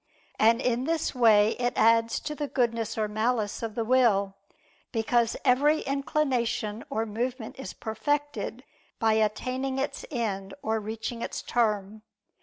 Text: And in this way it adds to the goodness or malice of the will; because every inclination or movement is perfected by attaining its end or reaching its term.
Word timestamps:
And 0.39 0.59
in 0.61 0.85
this 0.85 1.13
way 1.13 1.49
it 1.59 1.77
adds 1.77 2.19
to 2.21 2.33
the 2.33 2.47
goodness 2.47 2.97
or 2.97 3.07
malice 3.07 3.61
of 3.61 3.75
the 3.75 3.85
will; 3.85 4.33
because 4.91 5.37
every 5.45 5.81
inclination 5.81 6.83
or 6.89 7.05
movement 7.05 7.59
is 7.59 7.73
perfected 7.73 8.63
by 8.97 9.13
attaining 9.13 9.77
its 9.77 10.03
end 10.09 10.55
or 10.63 10.79
reaching 10.79 11.21
its 11.21 11.43
term. 11.43 12.01